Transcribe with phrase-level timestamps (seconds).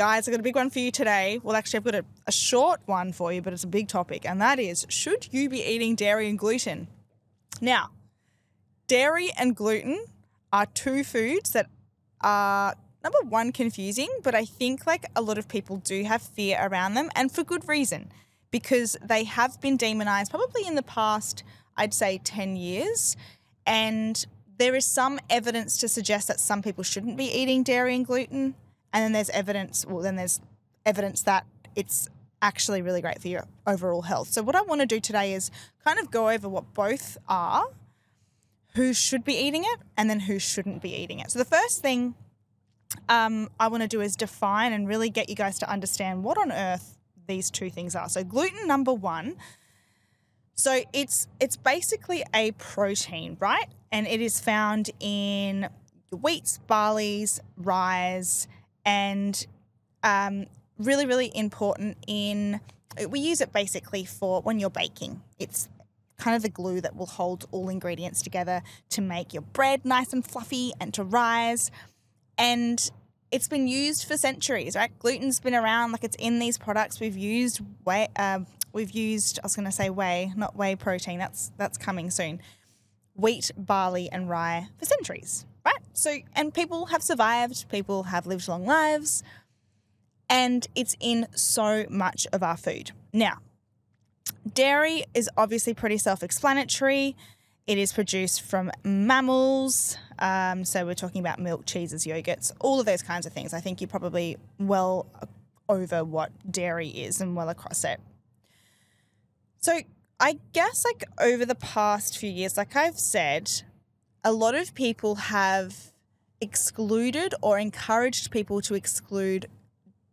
[0.00, 1.40] Guys, I've got a big one for you today.
[1.42, 4.24] Well, actually, I've got a, a short one for you, but it's a big topic,
[4.24, 6.88] and that is should you be eating dairy and gluten?
[7.60, 7.90] Now,
[8.86, 10.06] dairy and gluten
[10.54, 11.68] are two foods that
[12.22, 16.58] are number one confusing, but I think like a lot of people do have fear
[16.58, 18.10] around them, and for good reason,
[18.50, 21.44] because they have been demonized probably in the past,
[21.76, 23.18] I'd say 10 years.
[23.66, 24.24] And
[24.56, 28.54] there is some evidence to suggest that some people shouldn't be eating dairy and gluten.
[28.92, 30.40] And then there's evidence, well, then there's
[30.84, 32.08] evidence that it's
[32.42, 34.28] actually really great for your overall health.
[34.28, 35.50] So, what I want to do today is
[35.84, 37.64] kind of go over what both are,
[38.74, 41.30] who should be eating it, and then who shouldn't be eating it.
[41.30, 42.14] So, the first thing
[43.08, 46.38] um, I want to do is define and really get you guys to understand what
[46.38, 48.08] on earth these two things are.
[48.08, 49.36] So, gluten number one.
[50.54, 53.68] So it's it's basically a protein, right?
[53.90, 55.70] And it is found in
[56.12, 58.22] wheats, barleys, rye,
[58.84, 59.46] and
[60.02, 60.46] um,
[60.78, 62.60] really, really important in.
[63.08, 65.22] We use it basically for when you're baking.
[65.38, 65.68] It's
[66.18, 70.12] kind of the glue that will hold all ingredients together to make your bread nice
[70.12, 71.70] and fluffy and to rise.
[72.36, 72.90] And
[73.30, 74.96] it's been used for centuries, right?
[74.98, 77.00] Gluten's been around, like it's in these products.
[77.00, 78.40] We've used whey, uh,
[78.72, 79.38] we've used.
[79.42, 81.18] I was going to say whey, not whey protein.
[81.18, 82.40] That's that's coming soon.
[83.14, 85.44] Wheat, barley, and rye for centuries?
[85.92, 87.68] So, and people have survived.
[87.68, 89.22] People have lived long lives,
[90.28, 93.38] and it's in so much of our food now.
[94.54, 97.16] Dairy is obviously pretty self-explanatory.
[97.66, 99.96] It is produced from mammals.
[100.18, 103.52] Um, so we're talking about milk, cheeses, yogurts, all of those kinds of things.
[103.52, 105.06] I think you're probably well
[105.68, 108.00] over what dairy is and well across it.
[109.60, 109.80] So
[110.18, 113.62] I guess like over the past few years, like I've said,
[114.24, 115.92] a lot of people have
[116.40, 119.46] excluded or encouraged people to exclude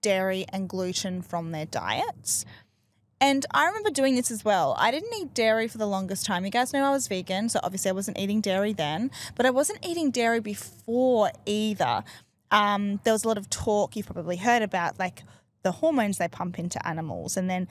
[0.00, 2.44] dairy and gluten from their diets.
[3.20, 4.74] And I remember doing this as well.
[4.78, 6.44] I didn't eat dairy for the longest time.
[6.44, 9.50] You guys know I was vegan, so obviously I wasn't eating dairy then, but I
[9.50, 12.04] wasn't eating dairy before either.
[12.50, 15.22] Um, there was a lot of talk you've probably heard about, like
[15.62, 17.66] the hormones they pump into animals, and then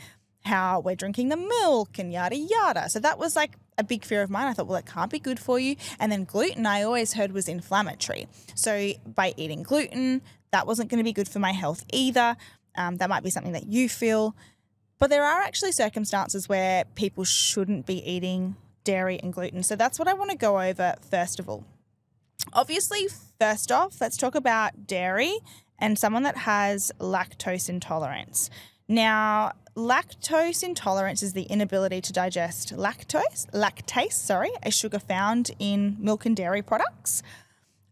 [0.45, 2.89] how we're drinking the milk and yada yada.
[2.89, 4.47] So that was like a big fear of mine.
[4.47, 5.75] I thought, well, it can't be good for you.
[5.99, 8.27] And then gluten, I always heard was inflammatory.
[8.55, 10.21] So by eating gluten,
[10.51, 12.35] that wasn't going to be good for my health either.
[12.75, 14.35] Um, that might be something that you feel.
[14.99, 19.63] But there are actually circumstances where people shouldn't be eating dairy and gluten.
[19.63, 21.65] So that's what I want to go over first of all.
[22.51, 23.07] Obviously,
[23.39, 25.37] first off, let's talk about dairy
[25.79, 28.49] and someone that has lactose intolerance.
[28.87, 35.97] Now, lactose intolerance is the inability to digest lactose, lactase, sorry, a sugar found in
[36.00, 37.23] milk and dairy products.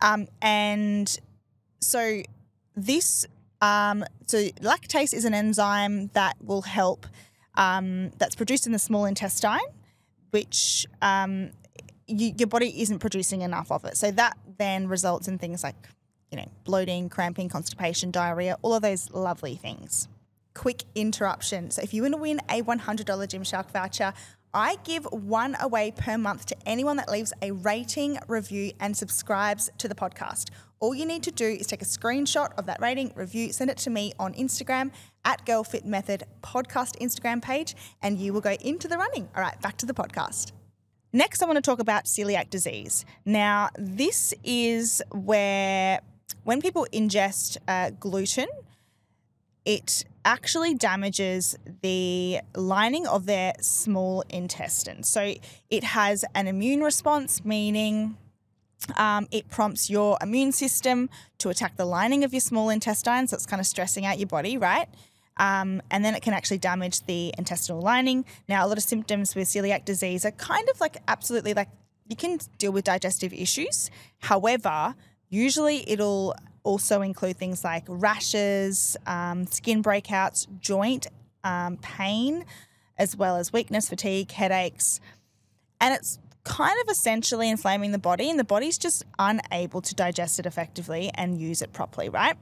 [0.02, 1.20] Um, and
[1.80, 2.22] so
[2.75, 3.25] this,
[3.62, 7.08] um, so lactase is an enzyme that will help,
[7.56, 9.59] um, that's produced in the small intestine,
[10.30, 11.52] which um,
[12.08, 13.97] you, your body isn't producing enough of it.
[13.97, 15.75] So that then results in things like,
[16.30, 20.08] you know, bloating, cramping, constipation, diarrhea, all of those lovely things
[20.53, 21.72] quick interruption.
[21.72, 24.13] So if you want to win a $100 Gymshark voucher,
[24.53, 29.69] I give one away per month to anyone that leaves a rating, review, and subscribes
[29.78, 30.50] to the podcast.
[30.81, 33.78] All you need to do is take a screenshot of that rating, review, send it
[33.78, 34.91] to me on Instagram
[35.23, 39.29] at Girlfit Method podcast Instagram page, and you will go into the running.
[39.35, 40.51] All right, back to the podcast.
[41.13, 43.06] Next, I want to talk about celiac disease.
[43.25, 46.01] Now, this is where
[46.44, 48.47] when people ingest uh, gluten,
[49.66, 55.03] it actually damages the lining of their small intestine.
[55.03, 55.35] So
[55.69, 58.17] it has an immune response, meaning
[58.97, 61.09] um, it prompts your immune system
[61.40, 63.28] to attack the lining of your small intestine.
[63.28, 64.87] So it's kind of stressing out your body, right?
[65.37, 68.25] Um, and then it can actually damage the intestinal lining.
[68.47, 71.69] Now, a lot of symptoms with celiac disease are kind of like absolutely like
[72.07, 73.90] you can deal with digestive issues.
[74.19, 74.96] However,
[75.29, 81.08] usually it'll also include things like rashes, um, skin breakouts, joint
[81.43, 82.46] um, pain,
[82.97, 84.99] as well as weakness, fatigue, headaches.
[85.79, 90.40] And it's kind of essentially inflaming the body, and the body's just unable to digest
[90.40, 92.37] it effectively and use it properly, right?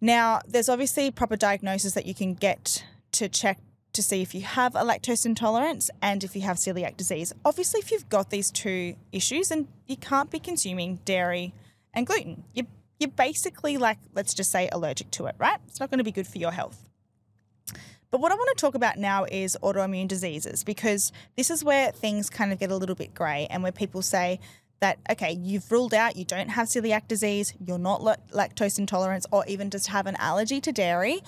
[0.00, 3.58] Now, there's obviously proper diagnosis that you can get to check
[3.92, 7.32] to see if you have a lactose intolerance and if you have celiac disease.
[7.44, 11.52] Obviously, if you've got these two issues, and you can't be consuming dairy
[11.94, 12.44] and gluten.
[12.54, 12.66] You
[13.00, 15.58] you're basically like, let's just say, allergic to it, right?
[15.66, 16.84] It's not going to be good for your health.
[18.10, 21.92] But what I want to talk about now is autoimmune diseases because this is where
[21.92, 24.38] things kind of get a little bit grey and where people say
[24.80, 28.02] that, okay, you've ruled out you don't have celiac disease, you're not
[28.32, 31.20] lactose intolerant, or even just have an allergy to dairy,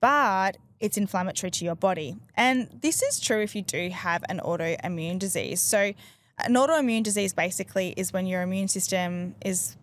[0.00, 2.16] but it's inflammatory to your body.
[2.36, 5.60] And this is true if you do have an autoimmune disease.
[5.60, 5.94] So,
[6.38, 9.76] an autoimmune disease basically is when your immune system is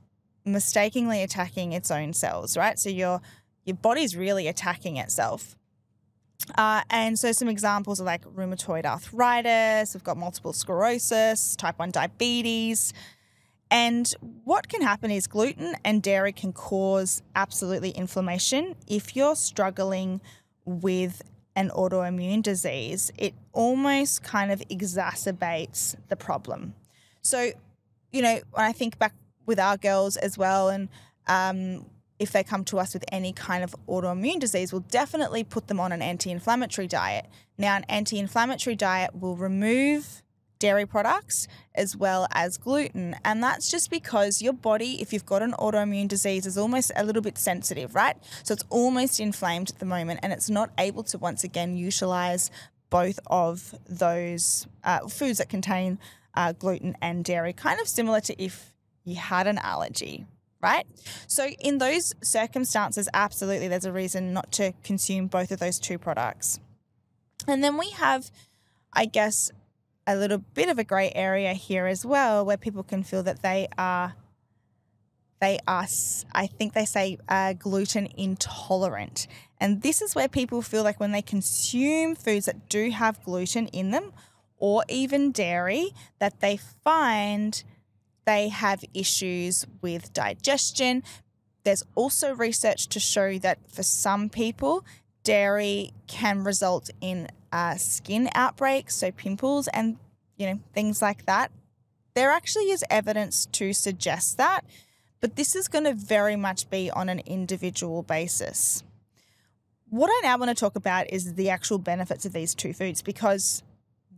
[0.46, 2.78] mistakenly attacking its own cells, right?
[2.80, 3.22] So your
[3.64, 5.56] your body's really attacking itself.
[6.58, 11.92] Uh, and so some examples are like rheumatoid arthritis, we've got multiple sclerosis, type 1
[11.92, 12.94] diabetes.
[13.70, 14.12] And
[14.44, 18.76] what can happen is gluten and dairy can cause absolutely inflammation.
[18.88, 20.20] If you're struggling
[20.66, 21.22] with
[21.56, 26.74] an autoimmune disease, it almost kind of exacerbates the problem.
[27.22, 27.52] So,
[28.12, 29.14] you know, when I think back
[29.46, 30.70] with our girls as well.
[30.70, 30.90] And
[31.28, 31.86] um,
[32.20, 35.80] if they come to us with any kind of autoimmune disease, we'll definitely put them
[35.80, 37.28] on an anti inflammatory diet.
[37.58, 40.24] Now, an anti inflammatory diet will remove
[40.62, 43.16] dairy products as well as gluten.
[43.26, 47.04] And that's just because your body, if you've got an autoimmune disease, is almost a
[47.04, 48.16] little bit sensitive, right?
[48.44, 52.52] So it's almost inflamed at the moment and it's not able to once again utilize
[52.92, 55.98] both of those uh, foods that contain
[56.36, 58.74] uh, gluten and dairy, kind of similar to if
[59.04, 60.26] you had an allergy,
[60.62, 60.86] right?
[61.26, 65.98] So, in those circumstances, absolutely, there's a reason not to consume both of those two
[65.98, 66.60] products.
[67.48, 68.30] And then we have,
[68.94, 69.52] I guess,
[70.12, 73.42] a little bit of a grey area here as well, where people can feel that
[73.42, 74.16] they are,
[75.40, 75.88] they are,
[76.34, 79.28] I think they say, uh, gluten intolerant.
[79.60, 83.68] And this is where people feel like when they consume foods that do have gluten
[83.68, 84.12] in them,
[84.58, 87.64] or even dairy, that they find
[88.26, 91.04] they have issues with digestion.
[91.64, 94.86] There's also research to show that for some people,
[95.24, 99.98] dairy can result in uh, skin outbreaks, so pimples and
[100.38, 101.52] you know things like that.
[102.14, 104.62] There actually is evidence to suggest that,
[105.20, 108.84] but this is going to very much be on an individual basis.
[109.90, 113.02] What I now want to talk about is the actual benefits of these two foods
[113.02, 113.64] because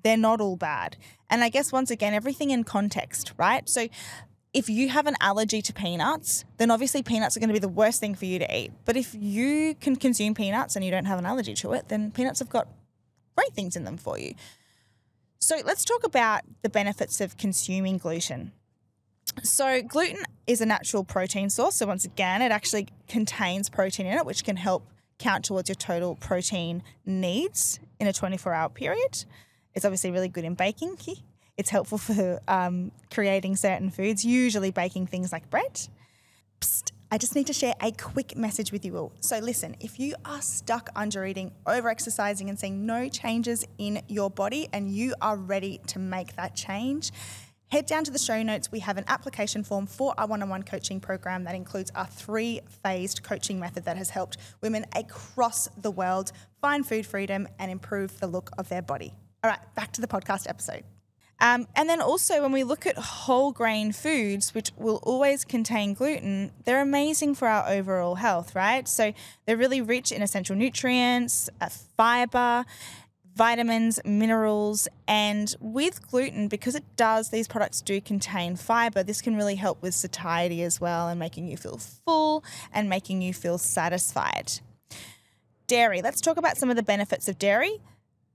[0.03, 0.97] they're not all bad.
[1.29, 3.67] And I guess once again, everything in context, right?
[3.67, 3.88] So
[4.53, 7.67] if you have an allergy to peanuts, then obviously peanuts are going to be the
[7.67, 8.71] worst thing for you to eat.
[8.85, 12.11] But if you can consume peanuts and you don't have an allergy to it, then
[12.11, 12.67] peanuts have got
[13.35, 14.35] great things in them for you.
[15.39, 18.51] So let's talk about the benefits of consuming gluten.
[19.41, 21.75] So, gluten is a natural protein source.
[21.75, 24.85] So, once again, it actually contains protein in it, which can help
[25.17, 29.25] count towards your total protein needs in a 24 hour period.
[29.73, 30.97] It's obviously really good in baking.
[31.57, 35.88] It's helpful for um, creating certain foods, usually baking things like bread.
[36.59, 39.11] Psst, I just need to share a quick message with you all.
[39.19, 44.01] So, listen, if you are stuck under eating, over exercising, and seeing no changes in
[44.07, 47.11] your body, and you are ready to make that change,
[47.67, 48.71] head down to the show notes.
[48.71, 52.07] We have an application form for our one on one coaching program that includes our
[52.07, 57.69] three phased coaching method that has helped women across the world find food freedom and
[57.69, 59.13] improve the look of their body.
[59.44, 60.83] All right, back to the podcast episode.
[61.43, 65.93] Um, and then also, when we look at whole grain foods, which will always contain
[65.93, 68.88] gluten, they're amazing for our overall health, right?
[68.88, 69.12] So
[69.45, 72.63] they're really rich in essential nutrients, uh, fiber,
[73.35, 79.35] vitamins, minerals, and with gluten, because it does, these products do contain fiber, this can
[79.35, 83.57] really help with satiety as well and making you feel full and making you feel
[83.57, 84.62] satisfied.
[85.67, 87.81] Dairy, let's talk about some of the benefits of dairy.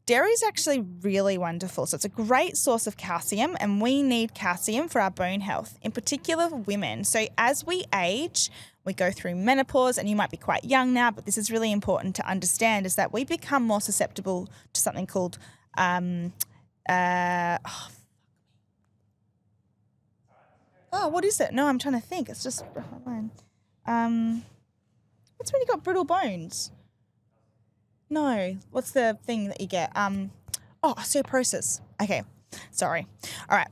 [0.08, 1.84] Dairy is actually really wonderful.
[1.84, 5.78] So it's a great source of calcium, and we need calcium for our bone health,
[5.82, 7.04] in particular women.
[7.04, 8.50] So as we age,
[8.86, 11.70] we go through menopause, and you might be quite young now, but this is really
[11.70, 15.36] important to understand is that we become more susceptible to something called.
[15.76, 16.32] Um,
[16.88, 17.88] uh, oh,
[20.94, 21.52] oh, what is it?
[21.52, 22.30] No, I'm trying to think.
[22.30, 22.64] It's just
[23.84, 24.42] um,
[25.36, 26.70] what's when you've got brittle bones?
[28.10, 28.56] No.
[28.70, 29.94] What's the thing that you get?
[29.96, 30.30] Um,
[30.82, 31.80] oh, osteoporosis.
[32.02, 32.22] Okay.
[32.70, 33.06] Sorry.
[33.48, 33.68] All right.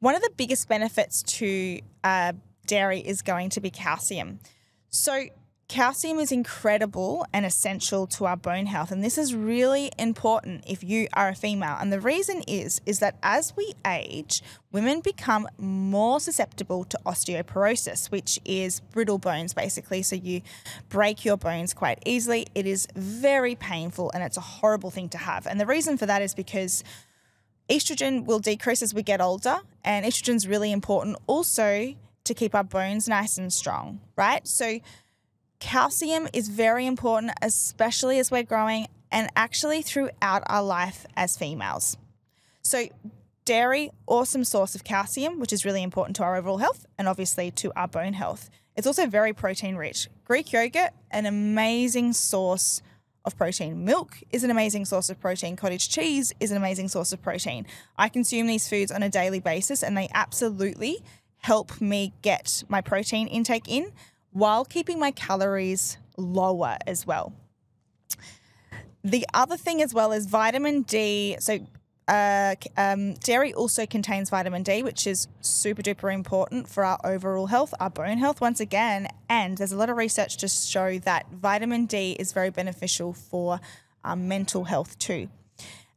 [0.00, 2.32] One of the biggest benefits to uh,
[2.66, 4.40] dairy is going to be calcium.
[4.88, 5.24] So,
[5.68, 10.84] calcium is incredible and essential to our bone health and this is really important if
[10.84, 11.76] you are a female.
[11.80, 18.12] And the reason is is that as we age women become more susceptible to osteoporosis
[18.12, 20.02] which is brittle bones basically.
[20.02, 20.42] So you
[20.88, 22.46] break your bones quite easily.
[22.54, 25.48] It is very painful and it's a horrible thing to have.
[25.48, 26.84] And the reason for that is because
[27.68, 32.54] estrogen will decrease as we get older and estrogen is really important also to keep
[32.54, 34.46] our bones nice and strong right?
[34.46, 34.78] So
[35.58, 41.96] Calcium is very important, especially as we're growing and actually throughout our life as females.
[42.62, 42.88] So,
[43.44, 47.50] dairy, awesome source of calcium, which is really important to our overall health and obviously
[47.52, 48.50] to our bone health.
[48.76, 50.08] It's also very protein rich.
[50.24, 52.82] Greek yogurt, an amazing source
[53.24, 53.84] of protein.
[53.84, 55.56] Milk is an amazing source of protein.
[55.56, 57.66] Cottage cheese is an amazing source of protein.
[57.96, 61.02] I consume these foods on a daily basis and they absolutely
[61.38, 63.92] help me get my protein intake in
[64.32, 67.32] while keeping my calories lower as well.
[69.02, 71.36] The other thing as well is vitamin D.
[71.38, 71.60] So,
[72.08, 77.46] uh, um, dairy also contains vitamin D, which is super duper important for our overall
[77.46, 79.08] health, our bone health, once again.
[79.28, 83.60] And there's a lot of research to show that vitamin D is very beneficial for
[84.04, 85.28] our mental health too.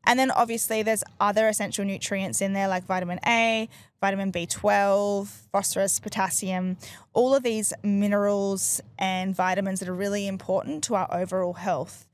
[0.05, 3.69] And then obviously there's other essential nutrients in there like vitamin A,
[4.01, 6.77] vitamin B12, phosphorus, potassium,
[7.13, 12.07] all of these minerals and vitamins that are really important to our overall health.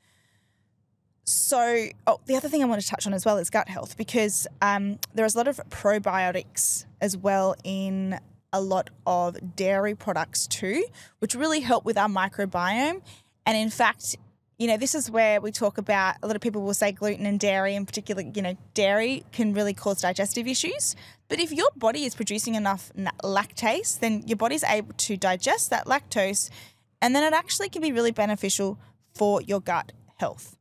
[1.24, 3.98] So, oh, the other thing I want to touch on as well is gut health
[3.98, 8.20] because um, there's a lot of probiotics as well in
[8.54, 10.86] a lot of dairy products too,
[11.20, 13.02] which really help with our microbiome.
[13.46, 14.16] And in fact,
[14.58, 17.26] you know, this is where we talk about a lot of people will say gluten
[17.26, 20.96] and dairy, in particular, you know, dairy can really cause digestive issues.
[21.28, 22.92] But if your body is producing enough
[23.24, 26.50] lactase, then your body's able to digest that lactose,
[27.02, 28.78] and then it actually can be really beneficial
[29.14, 30.56] for your gut health.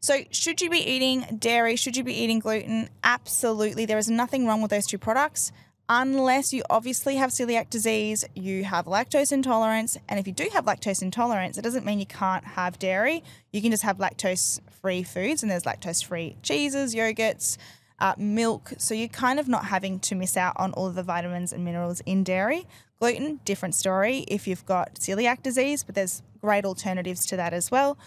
[0.00, 1.76] So, should you be eating dairy?
[1.76, 2.90] Should you be eating gluten?
[3.02, 3.86] Absolutely.
[3.86, 5.50] There is nothing wrong with those two products
[5.88, 10.64] unless you obviously have celiac disease, you have lactose intolerance, and if you do have
[10.64, 13.22] lactose intolerance, it doesn't mean you can't have dairy.
[13.52, 17.58] You can just have lactose free foods, and there's lactose free cheeses, yogurts,
[18.00, 18.72] uh, milk.
[18.78, 21.64] So you're kind of not having to miss out on all of the vitamins and
[21.64, 22.66] minerals in dairy.
[22.98, 27.70] Gluten, different story if you've got celiac disease, but there's great alternatives to that as
[27.70, 27.98] well.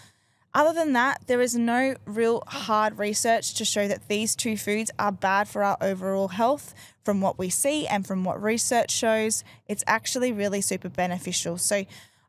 [0.58, 4.90] Other than that, there is no real hard research to show that these two foods
[4.98, 6.74] are bad for our overall health.
[7.04, 11.58] From what we see and from what research shows, it's actually really super beneficial.
[11.58, 11.84] So,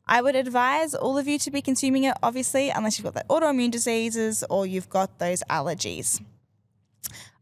[0.06, 3.24] I would advise all of you to be consuming it, obviously, unless you've got the
[3.28, 6.22] autoimmune diseases or you've got those allergies.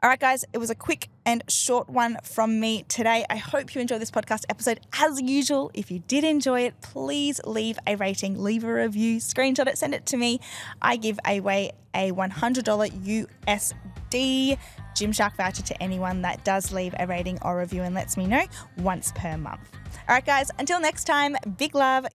[0.00, 3.26] All right, guys, it was a quick and short one from me today.
[3.28, 5.72] I hope you enjoyed this podcast episode as usual.
[5.74, 9.96] If you did enjoy it, please leave a rating, leave a review, screenshot it, send
[9.96, 10.38] it to me.
[10.80, 14.58] I give away a $100 USD
[14.94, 18.44] Gymshark voucher to anyone that does leave a rating or review and lets me know
[18.76, 19.68] once per month.
[20.08, 22.06] All right, guys, until next time, big love.